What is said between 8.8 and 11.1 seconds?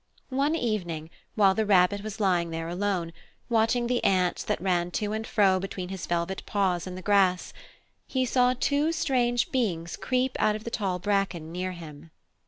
strange beings creep out of the tall